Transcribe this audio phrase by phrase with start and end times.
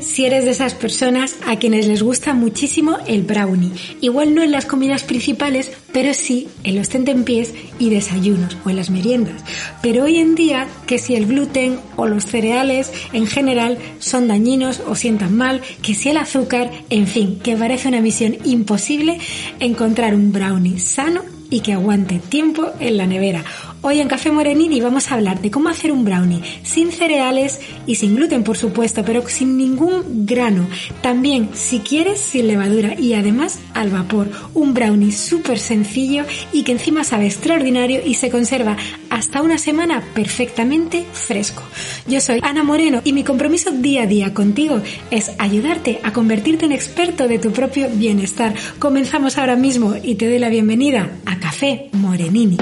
[0.00, 3.72] Si eres de esas personas a quienes les gusta muchísimo el brownie.
[4.00, 8.76] Igual no en las comidas principales, pero sí en los tentempiés y desayunos o en
[8.76, 9.42] las meriendas.
[9.82, 14.80] Pero hoy en día, que si el gluten o los cereales en general son dañinos
[14.86, 19.18] o sientan mal, que si el azúcar, en fin, que parece una misión imposible
[19.60, 23.44] encontrar un brownie sano y que aguante tiempo en la nevera.
[23.88, 27.94] Hoy en Café Morenini vamos a hablar de cómo hacer un brownie sin cereales y
[27.94, 30.66] sin gluten, por supuesto, pero sin ningún grano.
[31.02, 34.28] También, si quieres, sin levadura y además al vapor.
[34.54, 38.76] Un brownie súper sencillo y que encima sabe extraordinario y se conserva
[39.08, 41.62] hasta una semana perfectamente fresco.
[42.08, 46.64] Yo soy Ana Moreno y mi compromiso día a día contigo es ayudarte a convertirte
[46.64, 48.52] en experto de tu propio bienestar.
[48.80, 52.56] Comenzamos ahora mismo y te doy la bienvenida a Café Morenini.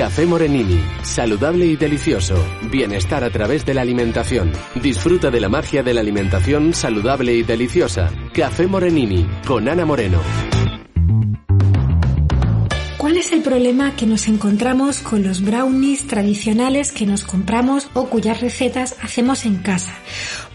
[0.00, 2.34] Café Morenini, saludable y delicioso.
[2.70, 4.50] Bienestar a través de la alimentación.
[4.76, 8.10] Disfruta de la magia de la alimentación saludable y deliciosa.
[8.32, 10.22] Café Morenini, con Ana Moreno.
[12.96, 18.08] ¿Cuál es el problema que nos encontramos con los brownies tradicionales que nos compramos o
[18.08, 19.92] cuyas recetas hacemos en casa?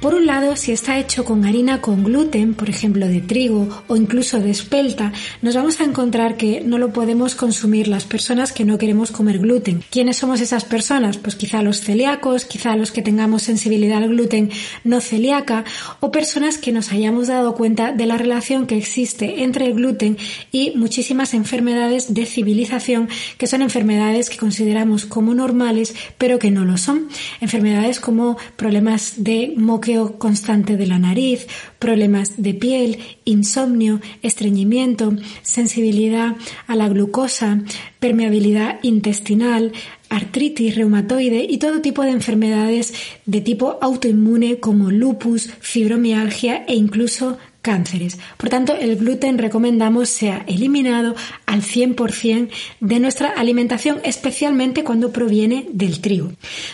[0.05, 3.95] Por un lado, si está hecho con harina con gluten, por ejemplo de trigo o
[3.95, 8.65] incluso de espelta, nos vamos a encontrar que no lo podemos consumir las personas que
[8.65, 9.83] no queremos comer gluten.
[9.89, 11.17] ¿Quiénes somos esas personas?
[11.17, 14.51] Pues quizá los celíacos, quizá los que tengamos sensibilidad al gluten
[14.83, 15.63] no celíaca
[16.01, 20.19] o personas que nos hayamos dado cuenta de la relación que existe entre el gluten
[20.51, 23.09] y muchísimas enfermedades de civilización
[23.39, 27.07] que son enfermedades que consideramos como normales pero que no lo son.
[27.41, 31.47] Enfermedades como problemas de moqueo constante de la nariz,
[31.79, 36.35] problemas de piel, insomnio, estreñimiento, sensibilidad
[36.67, 37.61] a la glucosa,
[37.99, 39.71] permeabilidad intestinal,
[40.09, 42.93] artritis reumatoide y todo tipo de enfermedades
[43.25, 48.19] de tipo autoinmune como lupus, fibromialgia e incluso cánceres.
[48.37, 51.15] Por tanto, el gluten recomendamos sea eliminado
[51.47, 52.49] al 100%
[52.79, 56.31] de nuestra alimentación, especialmente cuando proviene del trigo.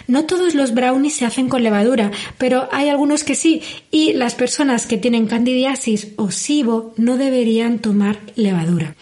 [0.07, 4.35] No todos los brownies se hacen con levadura, pero hay algunos que sí, y las
[4.35, 8.95] personas que tienen candidiasis o SIBO no deberían tomar levadura.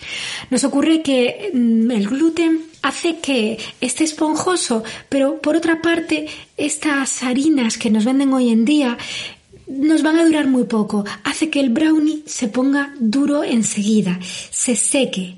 [0.52, 7.24] Nos ocurre que mm, el gluten hace que esté esponjoso, pero por otra parte, estas
[7.24, 8.96] harinas que nos venden hoy en día
[9.69, 11.06] nos van a durar muy poco.
[11.24, 15.35] Hace que el brownie se ponga duro enseguida, se seque.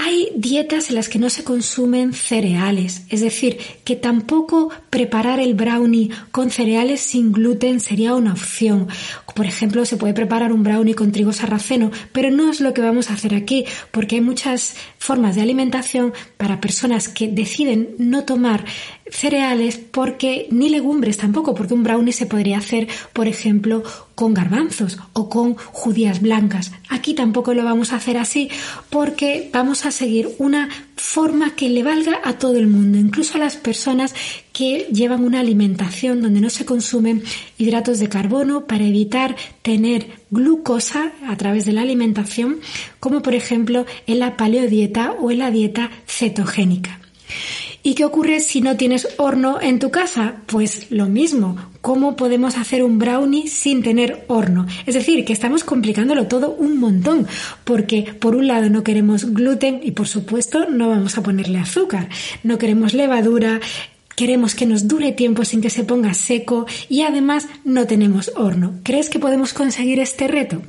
[0.00, 5.54] Hay dietas en las que no se consumen cereales, es decir, que tampoco preparar el
[5.54, 8.86] brownie con cereales sin gluten sería una opción.
[9.34, 12.80] Por ejemplo, se puede preparar un brownie con trigo sarraceno, pero no es lo que
[12.80, 18.22] vamos a hacer aquí, porque hay muchas formas de alimentación para personas que deciden no
[18.22, 18.64] tomar
[19.10, 23.82] cereales porque ni legumbres tampoco, porque un brownie se podría hacer, por ejemplo,
[24.18, 26.72] con garbanzos o con judías blancas.
[26.88, 28.50] Aquí tampoco lo vamos a hacer así
[28.90, 33.40] porque vamos a seguir una forma que le valga a todo el mundo, incluso a
[33.40, 34.16] las personas
[34.52, 37.22] que llevan una alimentación donde no se consumen
[37.58, 42.58] hidratos de carbono para evitar tener glucosa a través de la alimentación,
[42.98, 46.98] como por ejemplo en la paleodieta o en la dieta cetogénica.
[47.88, 50.42] ¿Y qué ocurre si no tienes horno en tu casa?
[50.44, 51.56] Pues lo mismo.
[51.80, 54.66] ¿Cómo podemos hacer un brownie sin tener horno?
[54.84, 57.26] Es decir, que estamos complicándolo todo un montón,
[57.64, 62.10] porque por un lado no queremos gluten y por supuesto no vamos a ponerle azúcar,
[62.42, 63.58] no queremos levadura,
[64.14, 68.80] queremos que nos dure tiempo sin que se ponga seco y además no tenemos horno.
[68.82, 70.60] ¿Crees que podemos conseguir este reto?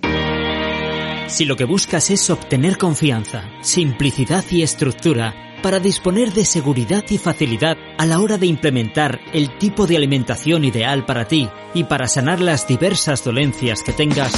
[1.27, 7.17] Si lo que buscas es obtener confianza, simplicidad y estructura, para disponer de seguridad y
[7.17, 12.07] facilidad a la hora de implementar el tipo de alimentación ideal para ti y para
[12.07, 14.33] sanar las diversas dolencias que tengas,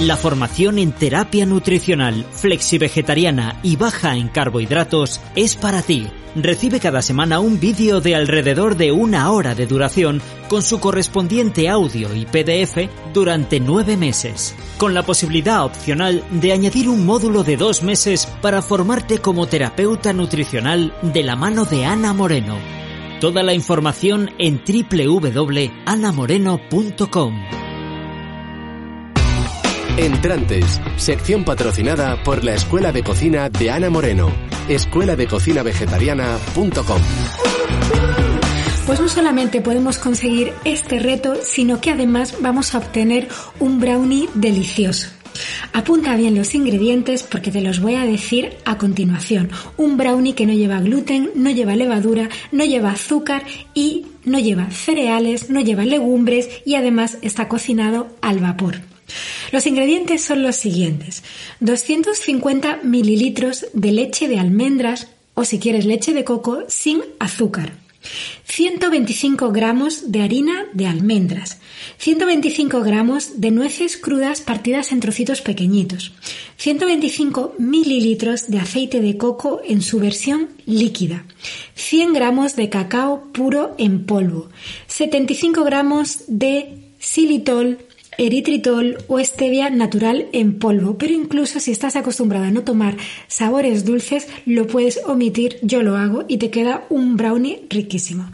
[0.00, 6.08] la formación en terapia nutricional, flexivegetariana y baja en carbohidratos es para ti.
[6.36, 11.68] Recibe cada semana un vídeo de alrededor de una hora de duración con su correspondiente
[11.68, 17.56] audio y PDF durante nueve meses, con la posibilidad opcional de añadir un módulo de
[17.56, 22.56] dos meses para formarte como terapeuta nutricional de la mano de Ana Moreno.
[23.20, 27.59] Toda la información en www.anamoreno.com.
[30.00, 34.32] Entrantes, sección patrocinada por la Escuela de Cocina de Ana Moreno.
[34.66, 37.02] Escuela de Cocina Vegetariana.com.
[38.86, 44.30] Pues no solamente podemos conseguir este reto, sino que además vamos a obtener un brownie
[44.32, 45.08] delicioso.
[45.74, 49.50] Apunta bien los ingredientes porque te los voy a decir a continuación.
[49.76, 53.44] Un brownie que no lleva gluten, no lleva levadura, no lleva azúcar
[53.74, 58.89] y no lleva cereales, no lleva legumbres y además está cocinado al vapor.
[59.52, 61.22] Los ingredientes son los siguientes.
[61.60, 67.72] 250 mililitros de leche de almendras o si quieres leche de coco sin azúcar.
[68.44, 71.60] 125 gramos de harina de almendras,
[71.98, 76.12] 125 gramos de nueces crudas partidas en trocitos pequeñitos,
[76.56, 81.24] 125 mililitros de aceite de coco en su versión líquida,
[81.74, 84.48] 100 gramos de cacao puro en polvo,
[84.86, 87.78] 75 gramos de xilitol
[88.20, 93.86] eritritol o stevia natural en polvo, pero incluso si estás acostumbrada a no tomar sabores
[93.86, 98.30] dulces, lo puedes omitir, yo lo hago y te queda un brownie riquísimo.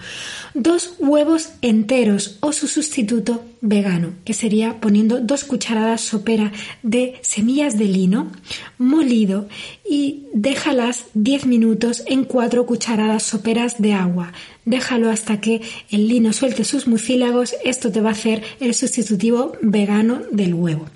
[0.54, 6.52] Dos huevos enteros o su sustituto vegano, que sería poniendo dos cucharadas sopera
[6.82, 8.32] de semillas de lino
[8.78, 9.48] molido
[9.88, 14.32] y déjalas 10 minutos en cuatro cucharadas soperas de agua.
[14.64, 17.54] Déjalo hasta que el lino suelte sus mucílagos.
[17.64, 20.86] Esto te va a hacer el sustitutivo vegano del huevo.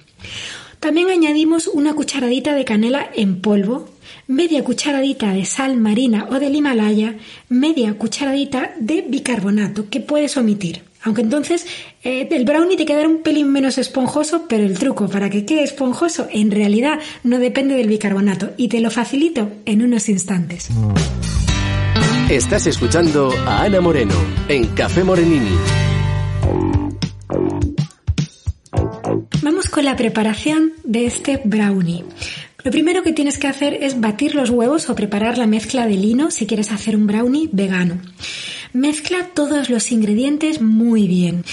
[0.81, 3.91] También añadimos una cucharadita de canela en polvo,
[4.27, 7.17] media cucharadita de sal marina o del Himalaya,
[7.49, 10.90] media cucharadita de bicarbonato que puedes omitir.
[11.03, 11.67] Aunque entonces
[12.03, 15.63] eh, el brownie te quedará un pelín menos esponjoso, pero el truco para que quede
[15.63, 20.69] esponjoso en realidad no depende del bicarbonato y te lo facilito en unos instantes.
[22.29, 24.15] Estás escuchando a Ana Moreno
[24.49, 25.57] en Café Morenini.
[29.43, 32.05] Vamos con la preparación de este brownie.
[32.63, 35.95] Lo primero que tienes que hacer es batir los huevos o preparar la mezcla de
[35.95, 37.99] lino si quieres hacer un brownie vegano.
[38.73, 41.45] Mezcla todos los ingredientes muy bien.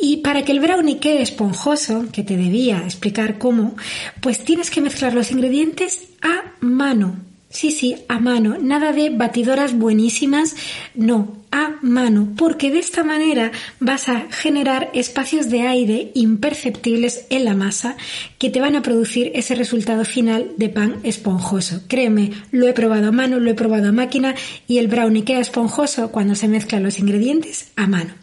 [0.00, 3.76] Y para que el brownie quede esponjoso, que te debía explicar cómo,
[4.20, 9.76] pues tienes que mezclar los ingredientes a mano Sí, sí, a mano, nada de batidoras
[9.78, 10.56] buenísimas,
[10.94, 17.44] no, a mano, porque de esta manera vas a generar espacios de aire imperceptibles en
[17.44, 17.98] la masa
[18.38, 21.82] que te van a producir ese resultado final de pan esponjoso.
[21.88, 24.34] Créeme, lo he probado a mano, lo he probado a máquina
[24.66, 28.14] y el brownie queda esponjoso cuando se mezclan los ingredientes a mano.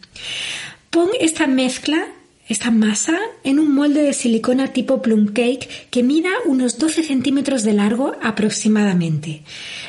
[0.90, 2.08] Pon esta mezcla
[2.50, 7.63] esta masa en un molde de silicona tipo plum cake que mida unos 12 centímetros
[7.63, 9.44] de largo aproximadamente.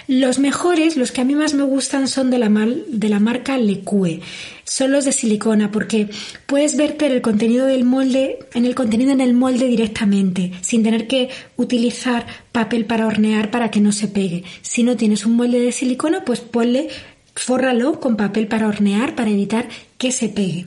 [0.06, 3.56] Los mejores, los que a mí más me gustan, son de la, de la marca
[3.56, 4.20] Lecue.
[4.64, 6.10] Son los de silicona porque
[6.46, 11.06] puedes verter el contenido del molde en el contenido en el molde directamente, sin tener
[11.06, 14.44] que utilizar papel para hornear para que no se pegue.
[14.60, 16.88] Si no tienes un molde de silicona, pues ponle,
[17.34, 19.68] fórralo con papel para hornear para evitar
[19.98, 20.66] que se pegue.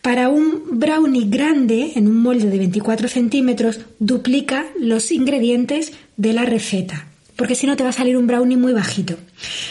[0.00, 6.44] Para un brownie grande, en un molde de 24 centímetros, duplica los ingredientes de la
[6.44, 7.06] receta,
[7.36, 9.16] porque si no te va a salir un brownie muy bajito.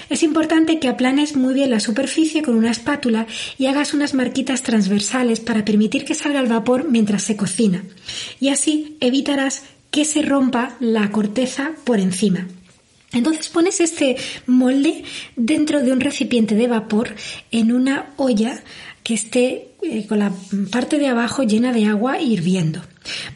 [0.10, 3.28] Es importante que aplanes muy bien la superficie con una espátula
[3.58, 7.84] y hagas unas marquitas transversales para permitir que salga el vapor mientras se cocina.
[8.40, 12.48] Y así evitarás que se rompa la corteza por encima.
[13.14, 14.16] Entonces pones este
[14.48, 15.04] molde
[15.36, 17.16] dentro de un recipiente de vapor
[17.52, 18.64] en una olla
[19.04, 20.32] que esté eh, con la
[20.72, 22.82] parte de abajo llena de agua hirviendo.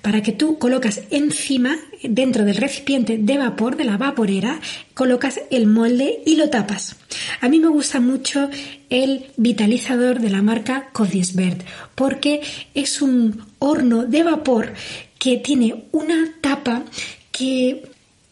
[0.03, 4.61] Para que tú colocas encima, dentro del recipiente de vapor, de la vaporera,
[4.93, 6.95] colocas el molde y lo tapas.
[7.41, 8.49] A mí me gusta mucho
[8.89, 11.65] el vitalizador de la marca Codisbert
[11.95, 12.41] porque
[12.75, 14.73] es un horno de vapor
[15.17, 16.83] que tiene una tapa
[17.31, 17.89] que,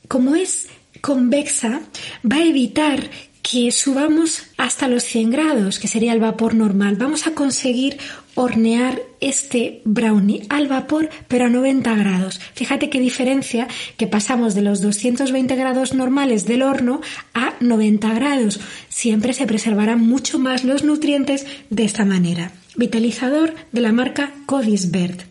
[0.07, 0.67] como es
[1.03, 1.81] convexa,
[2.23, 3.09] va a evitar
[3.41, 6.95] que subamos hasta los 100 grados, que sería el vapor normal.
[6.95, 7.97] Vamos a conseguir
[8.35, 12.39] hornear este brownie al vapor, pero a 90 grados.
[12.53, 13.67] Fíjate qué diferencia
[13.97, 17.01] que pasamos de los 220 grados normales del horno
[17.33, 18.61] a 90 grados.
[18.87, 22.53] Siempre se preservarán mucho más los nutrientes de esta manera.
[22.77, 25.21] Vitalizador de la marca Codisbert.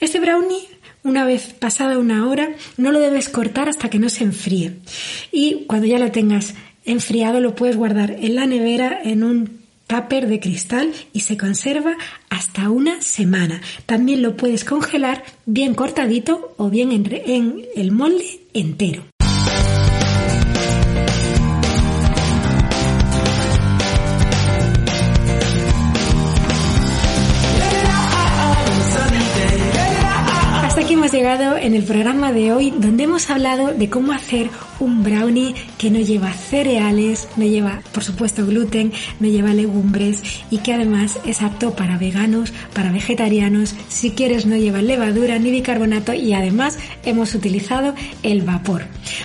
[0.00, 0.68] Este brownie
[1.02, 4.76] una vez pasada una hora, no lo debes cortar hasta que no se enfríe.
[5.32, 10.28] Y cuando ya lo tengas enfriado lo puedes guardar en la nevera en un tupper
[10.28, 11.96] de cristal y se conserva
[12.28, 13.60] hasta una semana.
[13.86, 19.04] También lo puedes congelar bien cortadito o bien en, en el molde entero.
[31.06, 35.90] Llegado en el programa de hoy donde hemos hablado de cómo hacer un brownie que
[35.90, 41.40] no lleva cereales, no lleva por supuesto gluten, no lleva legumbres y que además es
[41.40, 47.34] apto para veganos, para vegetarianos, si quieres no lleva levadura ni bicarbonato y además hemos
[47.34, 48.84] utilizado el vapor.